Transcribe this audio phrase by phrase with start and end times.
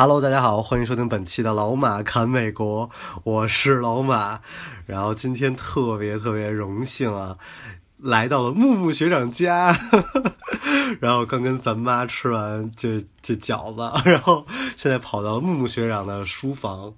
[0.00, 2.88] Hello，大家好，欢迎收听本期的老马侃美国，
[3.24, 4.38] 我是老马。
[4.86, 7.36] 然后今天特别特别荣幸啊，
[7.96, 9.76] 来到了木木学长家，
[11.02, 14.46] 然后刚跟咱妈吃完这这饺子，然后
[14.76, 16.94] 现在跑到了木木学长的书房。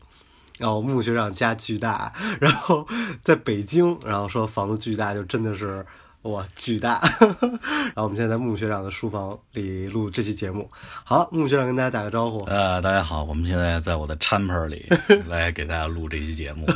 [0.59, 2.87] 然后木木学长家巨大，然后
[3.23, 5.87] 在北京，然后说房子巨大，就真的是
[6.23, 7.01] 哇巨大。
[7.21, 10.71] 然后我们现在在木木学长的书房里录这期节目。
[11.03, 12.45] 好，木木学长跟大家打个招呼。
[12.45, 14.87] 呃，大家好，我们现在在我的 chamber 里
[15.27, 16.67] 来给大家录这期节目。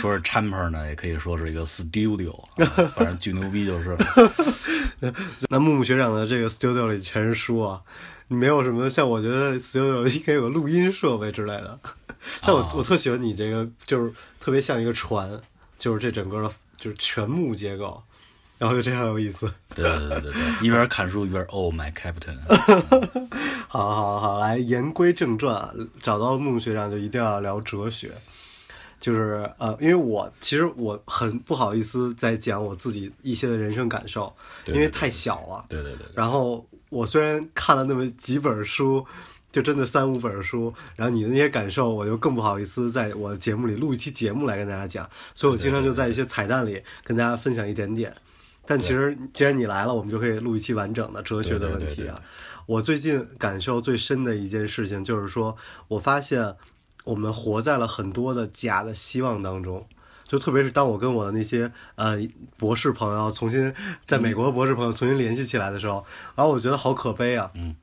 [0.00, 2.64] 说是 chamber 呢，也可以说是一个 studio，、啊、
[2.96, 3.96] 反正巨牛逼就是。
[5.50, 7.80] 那木木学长的这个 studio 里全是书啊，
[8.28, 11.78] 你没有什么像我觉得 studio 应该有个录音设备之类的。
[12.40, 15.40] 但我、啊我特喜欢你这个，就是特别像一个船，
[15.78, 18.02] 就是这整个的就是全木结构，
[18.58, 19.50] 然后就这样有意思。
[19.74, 22.36] 对对对对对，一边看书一边 Oh my captain。
[23.68, 28.10] 好好好，来言归正传啊，找到了木木学长就一定要聊哲学，
[28.98, 34.34] 就是呃，因为我其实我很不好意思在讲我自己一些的人生感受，
[34.64, 35.64] 对对对因为太小了。
[35.68, 39.06] 对对对对，然后我虽然看了那么几本书，
[39.52, 48.12] 就真的三五本书，然后你的那些感受，我就更不好意思在我的节目里录一期节目来跟大家讲，所以我经常就在一些彩蛋里跟大家分享一点点。
[48.68, 52.20] 但其实既然你来了，我们就可以录一期完整的哲学的问题啊。
[52.66, 55.56] 我最近感受最深的一件事情就是说，
[55.88, 56.54] 我发现
[57.04, 59.86] 我们活在了很多的假的希望当中。
[60.26, 62.18] 就特别是当我跟我的那些呃
[62.58, 63.72] 博士朋友重新
[64.04, 66.04] 在美国的博士朋友重新联系起来的时候，
[66.36, 67.50] 然后我觉得好可悲啊。
[67.54, 67.74] 嗯。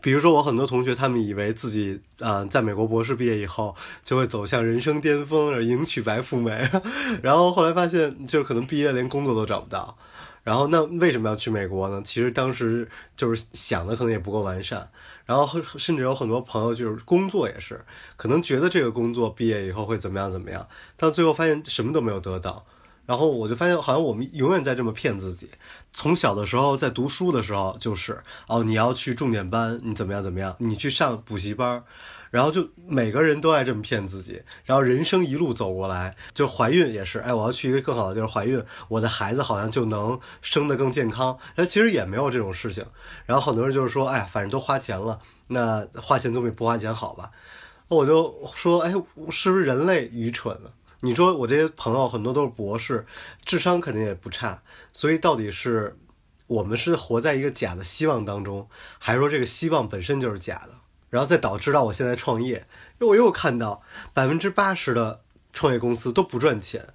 [0.00, 6.68] 比如说，我很多同学他们以为自己呃在美国博士毕业以后就会走向人生巅峰，迎娶白富美，
[7.22, 9.96] 然后后来发现就是可能毕业连工作都找不到。
[10.42, 12.02] 然后那为什么要去美国呢？
[12.04, 14.90] 其实当时就是想的可能也不够完善，
[15.24, 17.80] 然后甚至有很多朋友就是工作也是，
[18.16, 20.66] 可能觉得这个工作毕业以后会怎么样怎么样，
[20.96, 22.64] 但最后发现什么都没有得到。
[23.04, 25.50] 然后我就发现，好像我们永远在这么骗自己。
[25.92, 31.82] 从小的时候在读书的时候，就是哦，你要去重点班，你怎么样怎么样，你去上补习班，
[32.32, 34.42] 然后就每个人都爱这么骗自己。
[34.64, 41.38] 然后人生一路走过来，就怀孕也是，哎，我要去一个更好的地儿怀孕，我的孩子好像就能生得更健康。
[41.54, 42.84] 但其实也没有这种事情。
[43.26, 47.30] 然后很多人就是说，哎，反正都花钱了，那花钱总比不花钱好吧？
[47.88, 48.90] 我就说，哎，
[49.30, 50.72] 是不是人类愚蠢了？
[51.00, 53.04] 你说我这些朋友很多都是博士，
[53.44, 54.62] 智商肯定也不差，
[54.92, 55.98] 所以到底是
[56.46, 58.68] 我们是活在一个假的希望当中，
[58.98, 60.81] 还是说这个希望本身就是假的？
[61.12, 62.66] 然后再导致到我现在创业，
[62.98, 63.82] 因为我又看到
[64.14, 65.20] 百分之八十的
[65.52, 66.88] 创业公司都不赚钱，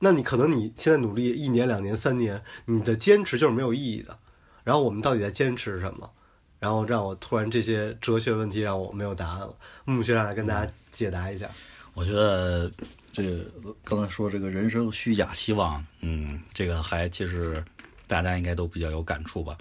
[0.00, 4.18] 那你可能你现在努力一年、两年、三年，你的坚持就是没有意义的。
[4.62, 6.10] 然后我们到底在坚持什么？
[6.58, 9.56] 然后让我突然这些哲学问题让我没有答案了。
[9.86, 11.48] 木木学长来跟大家解答一下。
[11.94, 12.70] 我觉得
[13.10, 13.42] 这
[13.82, 17.64] 刚才说这个人生虚假希望，嗯，这个还其实
[18.06, 19.56] 大家应该都比较有感触吧。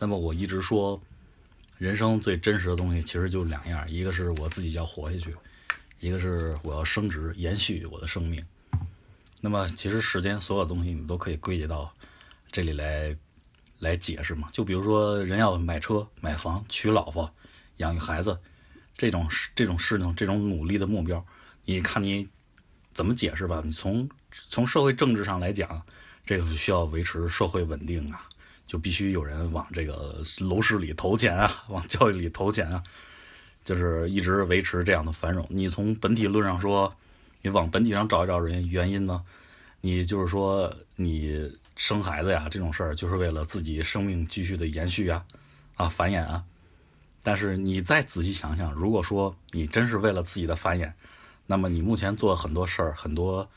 [0.00, 1.00] 那么我一直说，
[1.78, 5.36] 人生最真实的东西其实就两样，一个是我自己要活下去，
[6.00, 8.42] 一个是我要升职延续我的生命。
[9.42, 11.92] 那么其实世间所有东西你都可以归结到
[12.50, 13.14] 这里来
[13.78, 14.48] 来解释嘛。
[14.50, 17.30] 就比如说人要买车、买房、娶老婆、
[17.76, 18.40] 养育孩子，
[18.96, 21.24] 这种事这种事情、这种努力的目标，
[21.66, 22.26] 你看你
[22.94, 23.60] 怎么解释吧？
[23.62, 25.82] 你从从社会政治上来讲，
[26.24, 28.26] 这个需要维持社会稳定啊，
[28.66, 32.82] 就必须有人往这个楼市里投钱啊，往教育里投钱啊，
[33.64, 35.46] 就是一直维持这样的繁荣。
[35.50, 36.96] 你从本体论上说，
[37.42, 39.24] 你往本体上找一找人原因呢？
[39.82, 45.24] 你就是说你生孩子呀这种事儿，就是为了自己生命继续的延续呀，
[45.76, 46.44] 啊繁衍啊。
[47.22, 50.92] 但是你再仔细想想，如果说你真是为了自己的繁衍，
[51.46, 53.48] 那么你目前做很多事儿，很多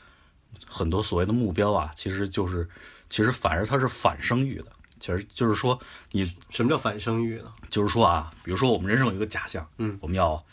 [0.66, 2.68] 很多所谓的目标啊，其实就是
[3.08, 4.66] 其实反而它是反生育的。
[5.00, 5.80] 其实就是说，
[6.12, 7.52] 你什么叫反生育呢？
[7.70, 10.44] 就是说啊，比如说我们人生有一个假象，嗯我们要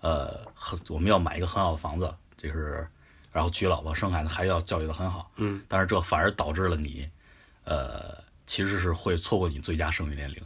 [0.00, 2.86] 呃很我们要买一个很好的房子，就是
[3.32, 7.08] 然后娶老婆生孩子，还要教育的很好，嗯，但是这反而导致了你
[7.64, 10.40] 呃其实是会错过你最佳生育年龄，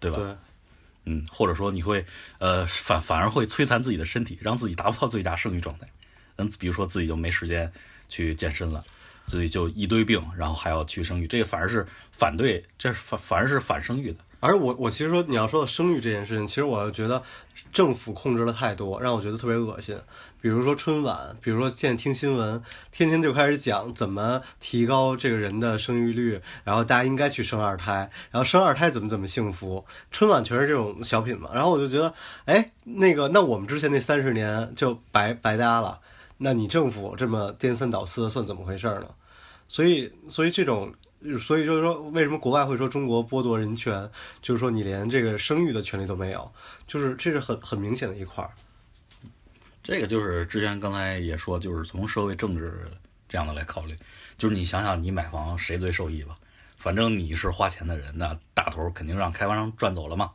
[0.00, 0.16] 对吧？
[0.16, 0.36] 对，
[1.04, 2.04] 嗯，或者说你会
[2.38, 5.86] 呃反反而会摧残自己的身体，让自己达不到最佳生育状态。
[6.36, 7.72] 嗯，比如说自己就没时间
[8.08, 8.84] 去健身了，
[9.28, 14.18] 所以就一堆病，然后还要去生育，这个反而是反对，这是反反而是反生育的。
[14.40, 17.22] 而我我其实说你要说到生育这件事情，其实我觉得
[17.72, 19.96] 政府控制的太多，让我觉得特别恶心。
[20.40, 29.84] 比如说春晚，比如说现在听新闻，天天就开始讲怎么提高这个人的生育率，然后大家应该去生二胎，然后生二胎怎么怎么幸福。
[30.12, 32.14] 春晚全是这种小品嘛，然后我就觉得，
[32.44, 35.98] 哎，那个那我们之前那三十年就白白搭了。
[36.36, 39.06] 那你政府这么颠三倒四，算怎么回事呢？
[39.68, 40.94] 所以，所以这种。
[41.36, 44.08] 所以就是说，为什么国外会说中国剥夺人权？
[44.40, 46.48] 就是说你连这个生育的权利都没有，
[46.86, 48.52] 就是这是很很明显的一块儿。
[49.82, 52.88] 这个就是之前刚才也说，就是从社会政治
[53.28, 53.96] 这样的来考虑，
[54.36, 56.36] 就是你想想，你买房谁最受益吧？
[56.76, 60.30] 反正你是花钱的人，那大头肯定让开发商赚走了嘛。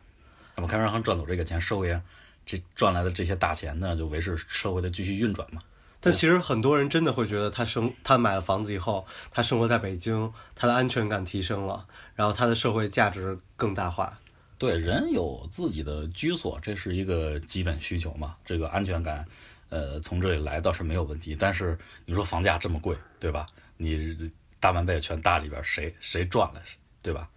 [0.57, 1.97] 那么开发商赚走这个钱，社会
[2.45, 5.61] 这赚来的这些大钱呢，就维持社会的继续运转嘛。
[6.05, 14.19] 但其实很多人真的会觉得，他生他买了房子以后，他生活在北京，他的安全感提升了，然后他的社会价值更大化。
[14.57, 18.35] 对，人有自己的居所，这是一个基本需求嘛。
[18.43, 19.25] 这个安全感，
[19.69, 21.35] 呃，从这里来倒是没有问题。
[21.39, 23.45] 但是你说房价这么贵，对吧？
[23.77, 24.15] 你
[24.59, 26.61] 大半辈子全搭里边，谁谁赚了，
[27.01, 27.29] 对吧？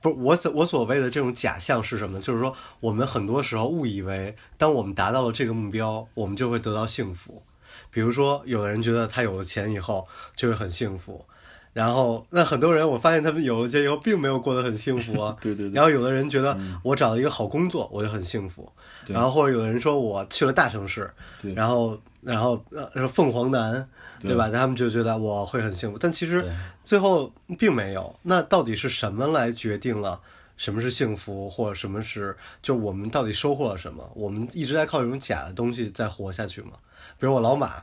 [0.00, 2.20] 不是我所我所谓的这种假象是什么？
[2.20, 7.42] 就是说，我们很多时候误以为，当我们达到了这个目标，我们就会得到幸福。
[7.90, 10.06] 比如说，有的人觉得他有了钱以后
[10.36, 11.24] 就会很幸福，
[11.72, 15.36] 然后那很多人我发现他们有了钱以后并没有过得很幸福啊。
[15.40, 15.74] 对对对。
[15.74, 18.70] 然后有的人觉得我找了一个好工作我就很幸福，
[19.06, 21.10] 然后或者有的人说我去了大城市，
[21.54, 23.88] 然后然后呃凤凰男，
[24.20, 24.50] 对吧？
[24.50, 26.44] 他们就觉得我会很幸福，但其实
[26.82, 28.14] 最后并没有。
[28.22, 30.20] 那到底是什么来决定了
[30.58, 34.12] 什么是幸福，或者什么是就我们到底收获了什么？
[34.14, 36.72] 我们一直在靠这种假的东西在活下去吗？
[37.18, 37.82] 比如我老马，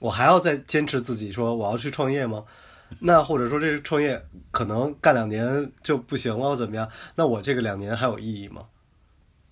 [0.00, 2.44] 我还要再坚持自己说我要去创业吗？
[2.98, 6.88] 那或者说这个创业可能干两年就不行了，怎么样？
[7.14, 8.66] 那我这个两年还有意义吗？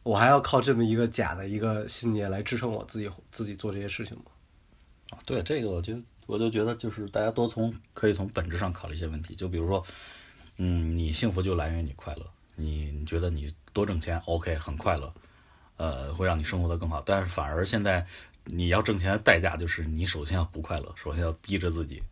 [0.03, 4.25] 我还要靠这么一个假的一个信念来支撑我自己自己做这些事情吗？
[5.25, 5.95] 对这个，我就
[6.27, 9.85] 我就觉得就是大家多从可以从本质上考虑一些问题，就比如说，
[10.57, 12.27] 嗯，你幸福就来源于你快乐，
[12.57, 15.13] 你你觉得你多挣钱，OK，很快乐，
[15.77, 18.07] 呃，会让你生活的更好，但是反而现在。
[18.47, 22.03] 你要挣钱的代价就是你首先要不快乐，首先要逼着自己，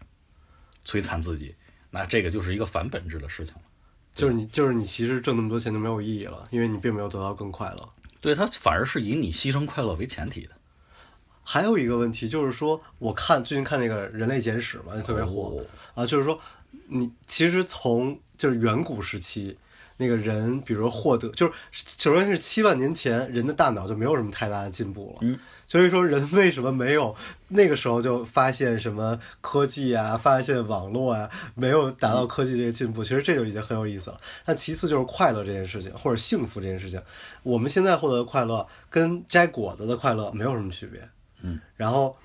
[0.86, 1.56] 摧残自己，
[1.90, 3.62] 那这个就是一个反本质的事情了。
[4.14, 7.88] 就是你，就是你，其实挣那么多钱就没有意义了，因为你并没有得到更快乐。
[8.20, 10.50] 对它反而是以你牺牲快乐为前提的。
[11.42, 15.60] 还有一个问题就是说，我看最近看那个《人类简史》嘛，就特别火
[15.96, 16.40] 啊，就是说
[16.86, 19.58] 你其实从就是远古时期。
[20.00, 25.18] 那个人，比如说获得，就是首先是七万年前人的大脑就没有什么太大的进步了。
[25.20, 27.14] 嗯，所以说人为什么没有
[27.48, 33.04] 那个时候就发现什么科技啊，发现网络啊，没有达到科技这个进步？
[33.04, 34.18] 其实这就已经很有意思了。
[34.46, 36.98] 那其次就是快乐这件事情，或者幸福这件事情，
[37.42, 41.06] 我们现在获得的快乐跟摘果子的快乐没有什么区别。
[41.42, 42.16] 嗯，然后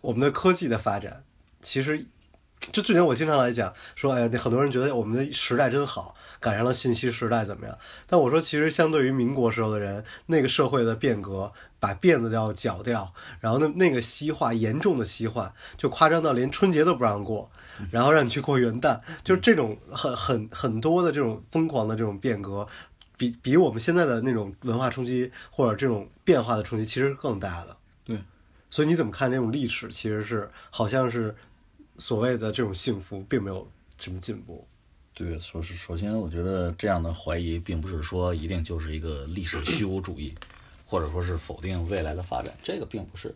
[0.00, 1.24] 我们的科技的发展，
[1.60, 2.06] 其实。
[2.72, 7.78] 就之前我经常来讲说，哎呀，那很多人觉得我们的时代真好，赶上了信息时代怎么样？
[8.06, 17.50] 但我说，其实相对于民国时候的人，那个社会的变革，把辫子要绞掉，然后那那个西化严重的西化，就夸张到连春节都不让过，
[17.90, 22.66] 然后让你去过元旦，就这种很很很多的这种疯狂的这种变革，
[23.16, 27.76] 比比我们现在的那种文化冲击或者这种变化的冲击其实更大的。
[28.04, 28.18] 对，
[28.70, 29.88] 所以你怎么看这种历史？
[29.88, 31.34] 其实是好像是。
[31.98, 34.66] 所谓的这种幸福并没有什么进步。
[35.14, 40.34] 对，首首先，我觉得这样的怀疑并不是说一定就是一个历史虚无主义，
[40.84, 43.34] 或者说是否定未来的发展，这个并不是。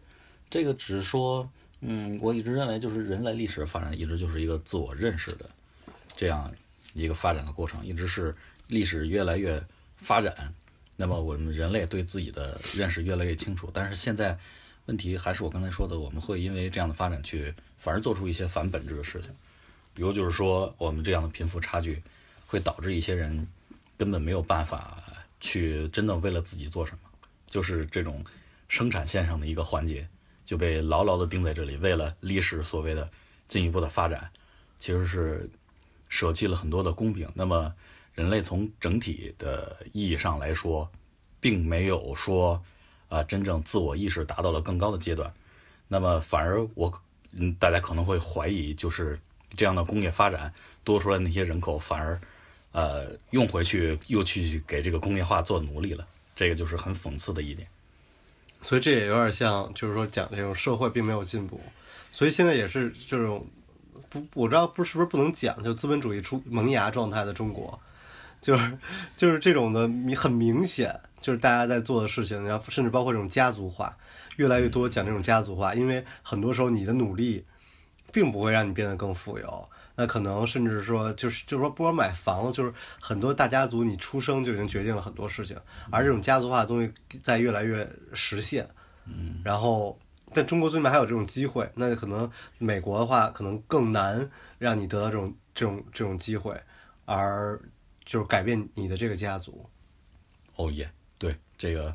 [0.50, 1.48] 这个只是说，
[1.80, 5.48] 嗯，我一直认为就是人类历史发展一直就是一个自我认识的
[6.14, 6.52] 这样
[6.92, 8.36] 一个发展的过程，一直是
[8.66, 9.62] 历史越来越
[9.96, 10.52] 发展，
[10.96, 14.38] 那么我们人类对自己的认识越来越清楚，但是现在。
[14.86, 19.30] 问题还是我刚才说的，我们会因为这样的发展去反而做出一些反本质的事情，
[19.94, 22.02] 比如就是说我们这样的贫富差距
[22.46, 23.46] 会导致一些人
[23.96, 25.00] 根本没有办法
[25.38, 26.98] 去真的为了自己做什么，
[27.48, 28.24] 就是这种
[28.66, 30.08] 生产线上的一个环节
[30.44, 33.08] 就被牢牢的钉在这里，为了历史所谓的
[33.46, 34.28] 进一步的发展，
[34.80, 35.48] 其实是
[36.08, 37.30] 舍弃了很多的公平。
[37.34, 37.72] 那么
[38.14, 40.90] 人类从整体的意义上来说，
[41.40, 42.60] 并没有说。
[43.10, 45.30] 啊，真正自我意识达到了更高的阶段，
[45.88, 46.90] 那么反而我，
[47.32, 49.18] 嗯，大家可能会怀疑，就是
[49.54, 50.50] 这样的工业发展
[50.82, 52.18] 多出来那些人口，反而，
[52.72, 56.06] 呃，用回去又去给这个工业化做奴隶了。
[56.36, 57.68] 这个就是很讽刺的一点。
[58.62, 61.60] 所以这也有点像，就是说讲这种社会并没有进步，
[62.12, 63.46] 所以现在也是这种
[64.08, 67.78] 不，我知道不是不是不能讲，就资本主义出萌芽状态的中国，
[68.40, 68.78] 就是
[69.16, 73.96] 就是这种的明很明显，就是大家在做的事情，然后甚至包括这种家族化，
[74.36, 77.44] 越来越多讲这种家族化，因为很多时候你的努力
[78.12, 79.68] 并不会让你变得更富有。
[79.96, 85.54] 那可能甚至说，就是就是说，不光买房子，就是很多大家族，你出生就已经决定了很多事情，
[85.90, 86.90] 而这种家族化的东西
[87.22, 88.66] 在越来越实现。
[89.04, 89.98] 嗯，然后，
[90.32, 96.58] 但中国最起码还有这种机会，那可能美国的话，可能更难让你得到这种这种这种机会，
[97.04, 97.60] 而
[98.04, 99.68] 就是改变你的这个家族。
[100.56, 101.94] 哦耶，对，这个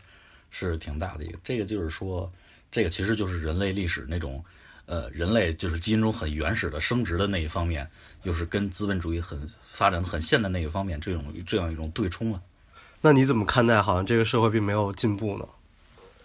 [0.49, 2.31] 是挺大的一个，这个就是说，
[2.71, 4.43] 这个其实就是人类历史那种。
[4.87, 7.89] 呃，人类就是基因中很原始的生殖的那一方面，
[8.21, 12.39] 又是跟资本主义很发展的很现代那一方面，这种这样一种对冲了。
[13.01, 13.81] 那你怎么看待？
[13.81, 15.47] 好像这个社会并没有进步呢？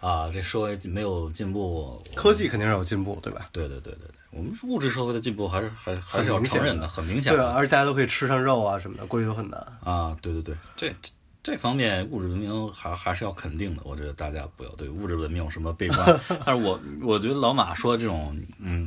[0.00, 3.48] 啊，这社会没有进步，科技肯定是有进步，对吧？
[3.52, 7.32] 对对对对对，我们物质社会的进步还是还还是要承认的，很明显。
[7.32, 10.16] 对，而且大家都可以吃上肉啊什么的，过去都很难啊。
[10.20, 10.94] 对对对，这。
[11.42, 16.20] 这方面物质文明还还是要肯定的，我觉得大家不要对物质文明有什么悲观。
[16.44, 18.86] 但是我我觉得老马说这种嗯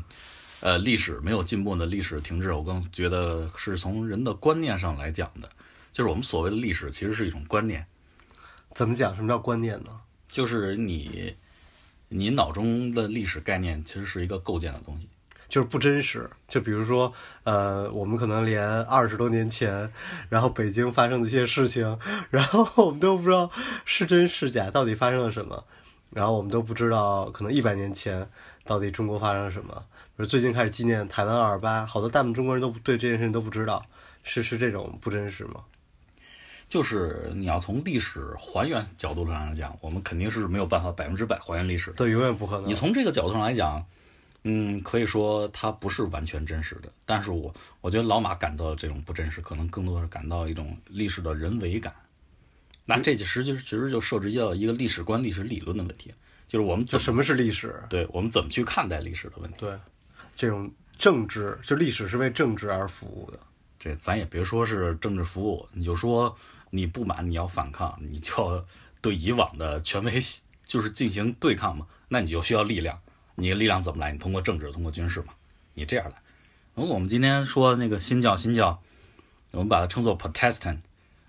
[0.59, 5.49] 呃历史没有进步的历史停滞，我更觉得是从人的观念上来讲的，
[5.91, 7.83] 就是我们所谓的历史其实是一种观念。
[8.75, 9.15] 怎么讲？
[9.15, 9.89] 什么叫观念呢？
[10.33, 11.35] 就是你
[12.09, 15.07] 你脑中的历史概念其实是一个构建的东西。
[15.47, 17.13] 就是不真实，就比如说，
[17.43, 19.91] 呃，我们可能连二十多年前，
[20.27, 21.99] 然后北京发生的一些事情，
[22.31, 23.51] 然后我们都不知道
[23.85, 25.63] 是真是假，到底发生了什么，
[26.09, 28.27] 然后我们都不知道，可能一百年前
[28.63, 29.85] 到底中国发生了什么。
[30.15, 33.85] 比如最近开始纪念台湾二二八，好多大部分中国人都对这件事情都不知道，
[34.23, 35.65] 是是这种不真实吗？
[36.73, 42.67] 就是你要从历史还原角度上来讲，我们肯定是没有办法百分之百还原历史，对，永远不可能。
[42.67, 43.85] 你从这个角度上来讲。
[44.45, 51.93] 嗯，可以说它不是完全真实的，但是我我觉得老马感到这种不真实，可能更多是感到一种历史的人为感。
[52.83, 56.13] 那这其实际其实就涉及到一个历史观、历史理论的问题，
[56.45, 57.81] 就是我们就什么是历史？
[57.89, 59.59] 对我们怎么去看待历史的问题？
[59.59, 59.79] 对，
[60.35, 63.39] 这种政治就历史是为政治而服务的。
[63.79, 66.35] 这咱也别说是政治服务，你就说
[66.75, 68.65] 你不满，你要反抗，你就要
[68.99, 70.19] 对以往的权威
[70.65, 72.99] 就是进行对抗嘛， 那你就需要力量。
[73.35, 74.11] 你的力量怎么来？
[74.11, 75.33] 你通过政治，通过军事嘛？
[75.75, 76.15] 你这样来。
[76.73, 78.81] 如果我们今天说那个新教，新教，
[79.51, 80.79] 我们把它称作 Protestant，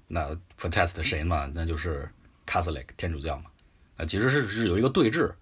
[0.09, 1.51] 那 Protest 谁嘛？
[1.53, 2.11] 那就是
[2.47, 3.51] Catholic 天主教嘛。
[3.99, 5.35] 那其实是是有一个对峙，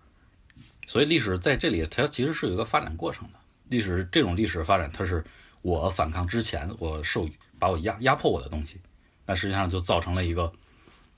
[0.86, 3.34] 所以历史在这里它其实是有一个发展过程的。
[3.68, 5.24] 历史这种历史发展，它是
[5.62, 7.28] 我反抗之前，我受
[7.58, 8.80] 把我压压迫我的东西，
[9.32, 10.52] 那实际上就造成了一个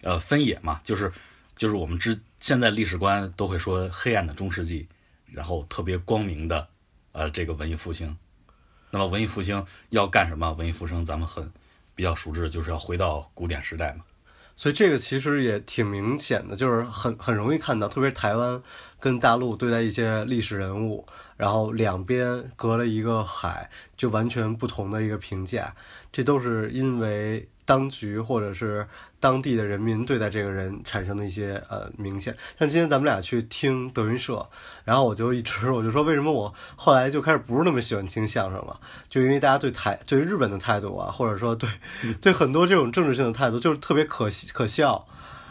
[0.02, 1.10] 呃分野嘛，就是
[1.56, 4.86] 就是我们之现在历史观都会说黑暗的中世纪。
[5.32, 6.68] 然后特别光明的，
[7.10, 8.16] 呃，这个文艺复兴，
[8.92, 10.52] 那么文艺复兴要干什么？
[10.52, 11.52] 文艺复兴咱们很
[11.96, 14.04] 比较熟知，就是要回到古典时代嘛。
[14.54, 18.62] 所以这个其实也挺明显的，就是很很容易看到，特别是台湾
[19.00, 21.04] 跟大陆对待一些历史人物，
[21.36, 25.74] 然后两边隔了一个海，就完全不同的一个评价。
[26.12, 27.48] 这都是因为。
[27.64, 28.86] 当局或者是
[29.18, 34.46] 当地的人民对待这个人产生的一些呃明显，像今天咱们俩去听德云社，
[34.84, 38.78] 然后我就一直 我就说为什么我后来就开始不是那么喜欢听相声了，
[39.08, 41.68] 就因为大家对台对日本的态度啊，或者说对
[42.20, 45.06] 对很多这种政治性的态度，就是特别可可笑。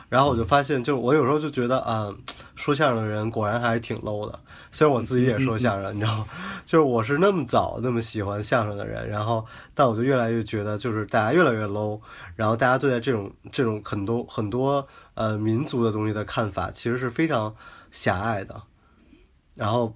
[0.10, 2.13] 然后我就发现，就是我有时候就觉得啊，
[2.55, 4.39] 说相声的人果然还是挺 low 的。
[4.72, 6.27] 虽然我自己也说相声，你知道，
[6.65, 12.00] 就是我是那么早那么喜欢相声的人，然后但我就越来越觉得，就是大家越来越 low。
[12.36, 17.55] 然后大家对待这种这种很多很多呃民族的东西的看法，其实是非常
[17.91, 18.62] 狭隘的。
[19.55, 19.95] 然后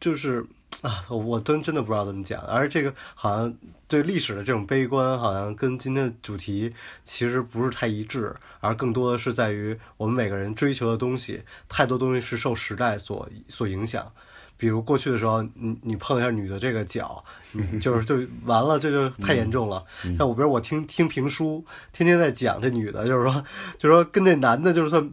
[0.00, 0.46] 就是
[0.82, 2.40] 啊，我真真的不知道怎么讲。
[2.42, 3.54] 而这个好像。
[3.86, 6.72] 对历史的这种悲观，好像跟今天的主题
[7.04, 14.10] 其实不是太一致，而更多的是在于我们每个人追求的东西，太多东西是受时代所所影响。
[14.56, 17.22] 比如过去的时候，你你碰一下女的这个脚，
[17.78, 18.16] 就是就
[18.46, 19.84] 完了，这就太严重了。
[20.16, 23.44] 像我，比如我听听评书，天天在讲这女的，就是说，
[23.76, 25.06] 就是说跟这男的，就是说。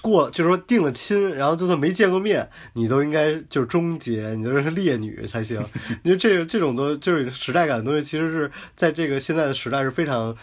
[0.00, 5.62] 过就是说定了亲，然后就算没见过面，你都应该就是终结，你就是烈女才行。
[6.02, 10.36] 因为这个这种都就是时代感的东西，其实是在这个现在的时代是非常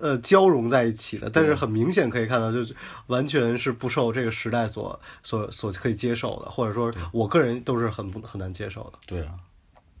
[0.00, 1.30] 呃交融在一起的。
[1.30, 2.74] 但是很明显可以看到，就是
[3.06, 8.98] 完全是不受这个时代所所所可以接受的，或者说我个人都是很不很难接受的。
[9.06, 9.34] 对啊，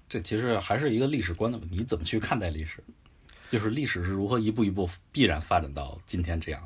[0.08, 2.82] 这其实还是一个历史观的问题，你怎么去看待历史？
[3.50, 6.62] 就是历史是如何一步一步必然发展到今天这样。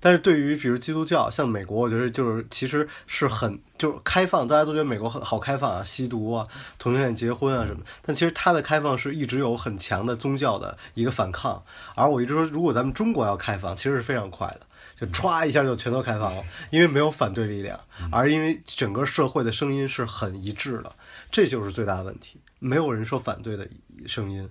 [0.00, 6.46] 但是对于比如基督教，像美国，我觉得就是其实是很就是开放，大家都觉得美国很好开放啊，吸毒啊、
[6.78, 7.82] 同性恋结婚啊什么。
[8.02, 11.62] 但其实它的开放是一直有很强的宗教的一个反抗。
[11.94, 14.60] 而我一直说，如果咱们中国要开放，其实是非常快的，
[14.94, 17.78] 就歘一下就全都开放了，因为没有反对力量，
[18.10, 20.94] 而因为整个社会的声音是很一致的，
[21.30, 23.68] 这就是最大的问题，没有人说反对的
[24.06, 24.48] 声音，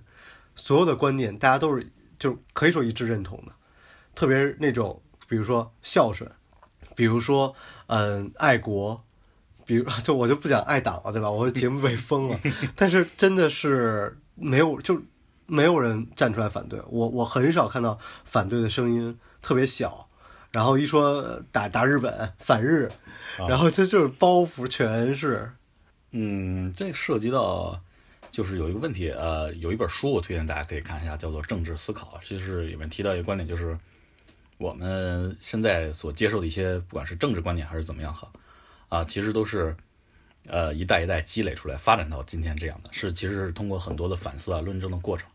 [0.54, 3.52] 所有的观点大家都是就可以说一致认同的。
[4.14, 6.30] 特别是那种，比如说孝顺，
[6.94, 7.54] 比如说
[7.86, 9.02] 嗯爱国，
[9.64, 11.30] 比如 就我就不讲爱党了，对吧？
[11.30, 12.38] 我的节目被封了，
[12.74, 15.02] 但是真的是没有就
[15.46, 20.08] 没有人站出来反对我，我很少看到反对的声音，特别小。
[20.52, 22.90] 然后一说打打日本反日，
[23.36, 25.52] 然后这就是包袱全是。
[26.12, 27.78] 嗯，这涉及到
[28.30, 33.78] 就是有一个问题，呃，有一本书我推荐大家可以看一下，叫做《政治思考》，其实里面提到一个观点，就是
[34.58, 38.30] 我们现在所接受的一些，不管是政治观点还是怎么样哈，
[38.88, 39.76] 啊，其实都是
[40.46, 45.28] 呃一代一代积累出来，发展到今天这样的，是其实是通过很多的反思啊、论证的过程，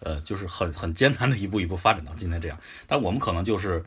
[0.00, 3.84] 呃，就是很很艰难的一步一步发展到今天这样，但我们可能就是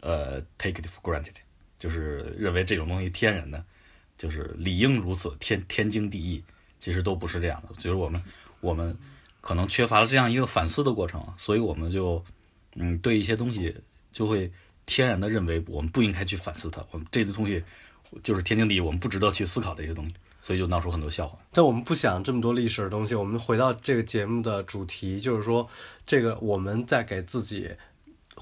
[0.00, 1.34] 呃 take it for granted，
[1.78, 3.64] 就是认为这种东西天然的。
[4.18, 6.42] 就是理应如此，天天经地义，
[6.78, 7.74] 其实都不是这样的。
[7.74, 8.24] 就是我们
[8.60, 8.96] 我们
[9.42, 12.24] 可能缺乏了这样一个反思的过程，所以我们就
[12.76, 13.74] 嗯对一些东西
[14.12, 14.52] 就会
[14.86, 17.64] 天然的认为我们不应该去反思它，我们这些东西
[18.22, 21.38] 就是天经地义，我们不值得去思考的一些东西，所以就闹出很多笑话。
[21.52, 25.68] 但我们不想这么多历史的东西，我们回到这个节目的主题，就是说
[26.06, 27.70] 这个我们在给自己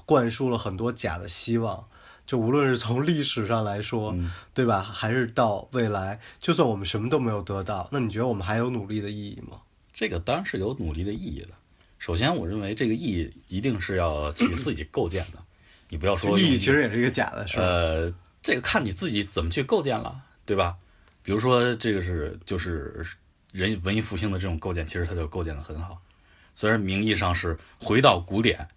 [0.05, 1.85] 灌输了很多假的希望。
[2.27, 4.15] 就无论是从历史上来说，
[4.51, 9.61] 对吧，还是到未来，就算我们什么都没有得到，那你觉得我们还有努力的意义吗？
[9.93, 11.49] 这个当然是有努力的意义的。
[12.05, 15.43] 首先，我认为这个意义一定是要去 自己构建的。
[15.89, 17.43] 你不要说意义其实也是一个假的？
[17.55, 20.75] 呃，这个看你自己怎么去构建了，对吧？
[21.23, 23.03] 比如说，这个是就是
[23.51, 25.99] 人文艺复兴的这种构建，其实它就构建的很好。
[26.53, 28.67] 虽然名义上是回到古典，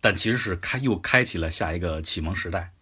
[0.00, 2.72] 但其实是开又开启了下一个启蒙时代。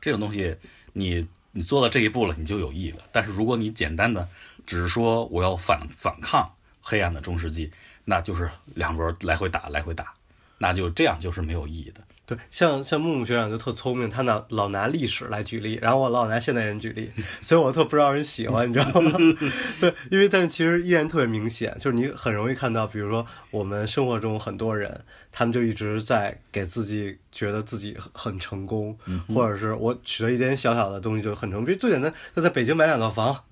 [0.00, 0.54] 这种东西，
[0.92, 2.98] 你你做到这一步了，你就有意义了。
[3.10, 4.28] 但是如果你简单的
[4.64, 7.72] 只是说我要反反抗黑暗的中世纪，
[8.10, 10.12] 那就是两波来回打，来回打，
[10.58, 12.00] 那就这样就是没有意义的。
[12.26, 17.08] 对，像像木木学长就特聪明，他拿老拿历史来举例，然后我老拿现代人举例，
[17.40, 19.12] 所以我特不让人喜欢，你知道吗？
[19.80, 25.00] 对，因为但是其实依然特别明显，就是你很容易看到，比如说我们生活中很多人，
[25.32, 28.96] 他们就一直在给自己觉得自己很成功，
[29.28, 31.64] 或者是我取得一点小小的东西就很成功。
[31.64, 33.44] 比如最简单，就在北京买两套房，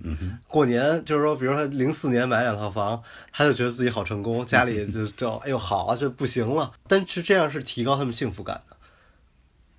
[0.47, 6.73] 过年就是说，比如说零四年买两套房，他就觉得自己好成功，家里就就哎呦好啊，这不行了。
[6.87, 8.77] 但是这样是提高他们幸福感的。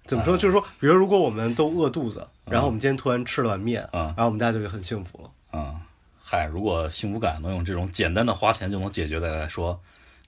[0.05, 0.35] 怎么说？
[0.35, 5.29] 就是说，比如如果我们都饿肚子，然后我们今天突然吃了碗面，然后我们大家就很幸福了。
[5.53, 5.79] 嗯，
[6.19, 9.79] 嗨，如果幸福感能用这种简单的花钱就能解决的来说，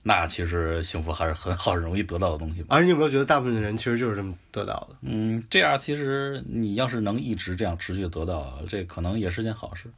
[0.02, 2.64] 那其实幸福还是很好、很容易得到的东西。
[2.68, 4.96] 而你有没有觉得，大部分的人其实就是这么得到的？
[5.02, 9.90] 嗯，这样其实你要是能一直这样持续得到，这可能也是件好事。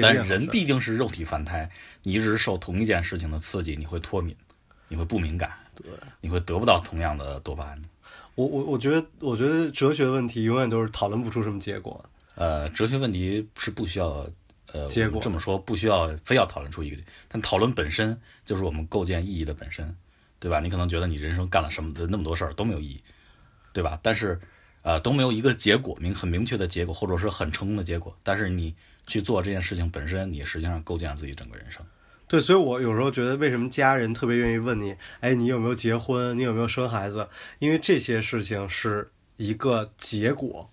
[0.00, 1.68] 但人毕竟是肉体凡胎，
[2.04, 4.36] 你一直受同一件事情的刺激，你会脱敏，
[4.86, 5.86] 你会不敏感，对，
[6.20, 7.82] 你会得不到同样的多巴胺。
[8.36, 12.04] 我我我觉得，我觉得哲学问题永远都是讨论不出什么结果。
[12.36, 14.24] 呃，哲学问题是不需要
[14.72, 19.96] 呃结果这么说，不需要非要讨论出一个，但讨论本身就是我们构建意义的本身，
[20.38, 20.60] 对吧？
[20.60, 23.02] 你可能觉得你人生干了什么那么多事儿都没有意义，
[23.72, 23.98] 对吧？
[24.02, 24.38] 但是
[24.82, 28.16] 呃都没有一个结果明很明确的结果，或者是很成功的结果。
[28.22, 28.74] 但是你
[29.06, 31.84] 去做这件事情本身，你实际上构建了自己整个人生。
[32.26, 36.36] 对，所以我有时候觉得，为什么家人特别愿意问你，哎，你有没有结婚？
[36.38, 37.26] 你有没有生孩子？
[37.58, 40.68] 因为这些事情是一个结果，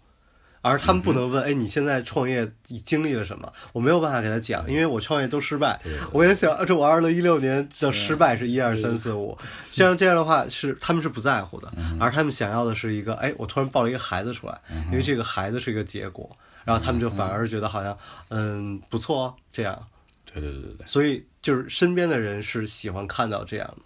[0.67, 2.51] 而他们不能问，哎，你现在创业
[2.83, 3.53] 经历了什么？
[3.71, 5.79] 我没有办法给他讲，因为我创业都失败。
[6.11, 9.37] 我也想，这我二零一六年的失败是一二三四五，
[9.69, 14.59] 像这样的话是他们是不在乎的，而他们想要的是一个，哎，我突然抱了一个孩子出来，
[14.91, 16.27] 因为这个孩子是一个结果，
[16.63, 17.95] 然后他们就反而觉得好像，
[18.29, 19.87] 嗯，不错哦，这样。
[20.25, 23.83] 对对对对对，所以就是身边的人是喜欢看到这样的，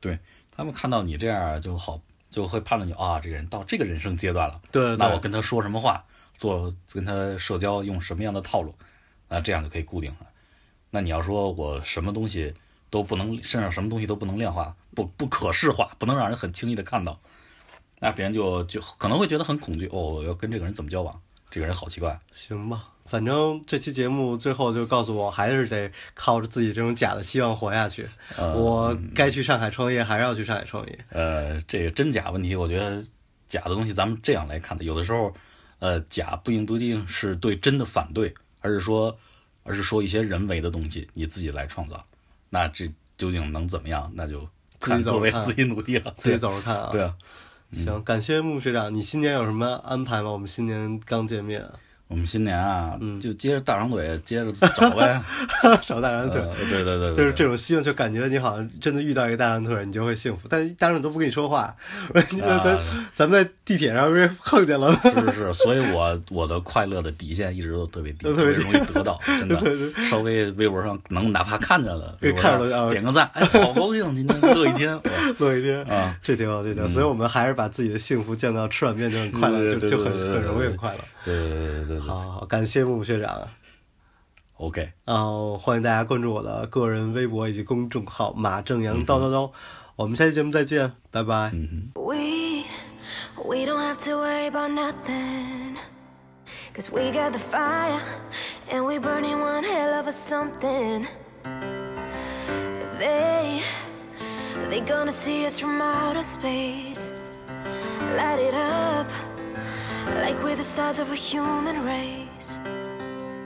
[0.00, 0.18] 对
[0.54, 2.00] 他们看到你这样就好，
[2.32, 4.60] 就会判断你啊，这个人到这个人生阶段了。
[4.72, 6.02] 对，那我跟他说什么话，
[6.34, 8.74] 做跟他社交用什么样的套路，
[9.28, 10.26] 那这样就可以固定了。
[10.90, 12.54] 那你要说我什么东西
[12.90, 17.20] 都不能，身上什么东西都不能量化，不不可视化，不能让人很轻易的看到，
[18.00, 19.86] 那别人就就可能会觉得很恐惧。
[19.92, 21.22] 哦，要跟这个人怎么交往？
[21.50, 22.18] 这个人好奇怪。
[22.32, 22.88] 行吧。
[23.04, 28.08] 反正这期节目最后就告诉我，还是得靠着自己这种假的希望活下去。
[28.36, 30.98] 我该去上海创业，还是要去上海创业。
[31.10, 33.04] 呃，这个真假问题，我觉得
[33.46, 35.34] 假的东西，咱们这样来看的，有的时候，
[35.80, 39.16] 呃，假不一定不一定是对真的反对，而是说，
[39.62, 42.02] 而是说一些人为的东西，你自己来创造，
[42.50, 44.10] 那这究竟能怎么样？
[44.14, 44.40] 那就
[44.80, 46.88] 自己看各位走着看自己努力了，自己走着看啊。
[46.90, 47.14] 对啊。
[47.72, 50.30] 行，感谢木学长，你新年有什么安排吗？
[50.30, 51.64] 我们新年刚见面，
[52.12, 55.20] 我们新年啊，嗯就接着大长腿， 接着找呗。
[55.82, 56.40] 找大长腿。
[56.40, 57.52] 呃对对对对，就是这种。
[57.52, 60.46] 种希望，就感觉你好像真的遇到一个大长腿，你就会幸福。
[60.48, 61.74] 但是大长腿都不跟你说话，
[62.32, 62.78] 咱
[63.14, 69.58] 咱们在地铁上被碰见了，是是是，所以我我的快乐的底线一直都特别低，特别容易得到，真的。
[70.04, 74.98] 稍微微博上能哪怕看见了，给看着了啊点个赞，哎，好高兴，今天乐一天。
[75.38, 76.88] 乐一天啊，这挺好，这挺好。
[76.88, 80.98] 所以我们还是把自己的幸福降到吃碗面就很快乐，就就很很容易很快乐。
[81.24, 83.48] 对对对对好好好，感谢木木学长。
[84.56, 89.50] ，OK，然后欢迎大家关注我的个人微博以及公众号马正阳叨叨叨。
[89.96, 91.50] 我们下期节目再见，拜拜。
[91.52, 92.02] 嗯哼。
[92.02, 92.64] We
[93.44, 95.76] we don't have to worry about nothing.
[96.74, 98.00] Cause we got the fire
[98.70, 101.06] and we burning one hell of a something.
[102.98, 103.62] They
[104.70, 107.12] they gonna see us from outer space.
[108.16, 109.06] Light it up
[110.06, 112.58] like we're the stars of a human race.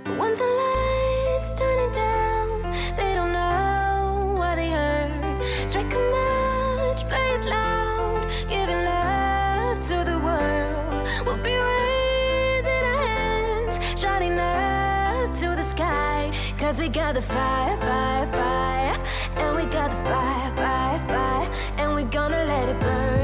[0.04, 2.62] But when the lights turning down,
[2.96, 5.68] they don't know what they heard.
[5.68, 11.08] Strike a match, play it loud, giving love to the world.
[11.26, 16.32] We'll be raising our hands, shining up to the sky.
[16.58, 18.96] Cause we got the fire, fire, fire.
[19.36, 21.50] And we got the fire, fire, fire.
[21.78, 23.15] And we're gonna let it burn.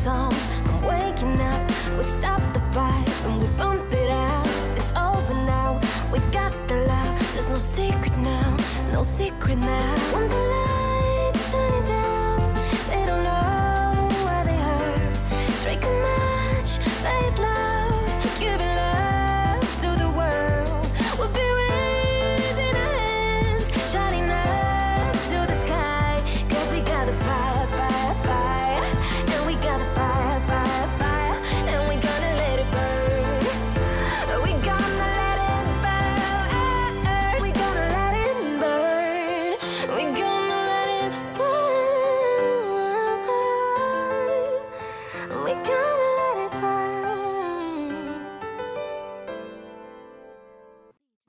[0.00, 0.29] song.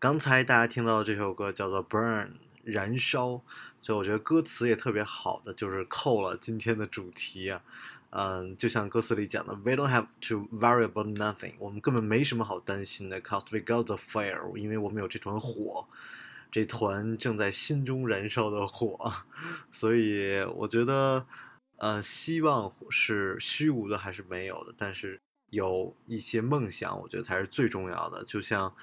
[0.02, 2.26] 刚才大家听到的这首歌叫做《Burn》，
[2.64, 3.44] 燃烧。
[3.80, 7.62] 所以我觉得歌词也特别好的，就是扣了今天的主题啊。
[8.10, 15.86] 嗯，就像歌词里讲的，We don't have to worry about nothing，我们根本没什么好担心的，cause we got the fire，因为我们有这团火，
[16.52, 19.14] 这团正在心中燃烧的火。
[19.72, 21.28] 所以我觉得，
[21.78, 28.24] 呃，希望是虚无的还是没有的，但是有一些梦想，我觉得才是最重要的。
[28.26, 28.74] 就像，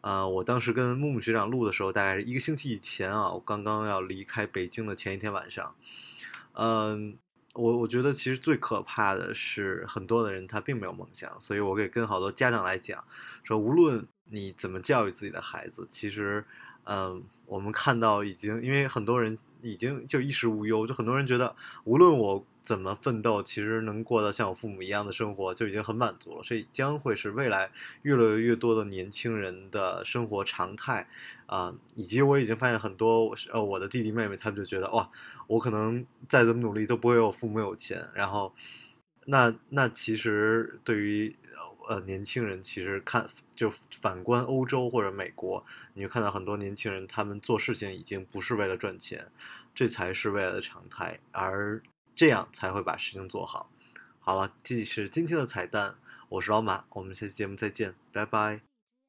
[0.00, 5.74] 呃，我当时跟木木学长录的时候，大概是一个星期以前啊，我刚刚要离开北京的前一天晚上，
[6.52, 7.16] 嗯、
[7.54, 13.02] 我我觉得其实最可怕的是，很多的人他并没有梦想，所以我给跟好多家长来讲，
[13.42, 16.44] 说无论你怎么教育自己的孩子，其实，
[16.84, 26.42] 嗯、我们看到已经，因为很多人已经就衣食无忧，就很多人觉得无论我怎么奋斗，其实能过得像我父母一样的生活就已经很满足了。
[26.44, 27.70] 这将会是未来
[28.02, 31.08] 越来越多的年轻人的生活常态
[31.46, 35.08] 啊、以及我已经发现很多呃我的弟弟妹妹，他们就觉得哇，
[35.46, 38.06] 我可能再怎么努力都不会有父母有钱。
[38.12, 38.54] 然后，
[39.24, 41.34] 那那其实对于
[41.88, 43.26] 呃年轻人，其实看
[43.56, 43.70] 就
[44.02, 49.32] 反观欧洲或者美国，你就看到很多年轻人，他们做事情已经不是为了赚钱，
[49.74, 51.82] 这才是未来的常态，而
[52.18, 53.70] 这样才会把事情做好。
[54.18, 55.94] 好了，这是今天的彩蛋，
[56.30, 58.60] 我是老马，我们下期节目再见，拜拜。